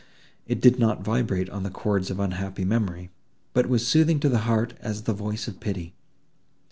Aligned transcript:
It 0.47 0.59
did 0.59 0.79
not 0.79 1.03
vibrate 1.05 1.47
on 1.51 1.61
the 1.61 1.69
chords 1.69 2.09
of 2.09 2.19
unhappy 2.19 2.65
memory, 2.65 3.11
but 3.53 3.69
was 3.69 3.85
soothing 3.87 4.19
to 4.21 4.29
the 4.29 4.39
heart 4.49 4.73
as 4.81 5.03
the 5.03 5.13
voice 5.13 5.47
of 5.47 5.59
Pity. 5.59 5.93